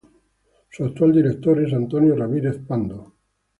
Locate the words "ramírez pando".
2.15-3.13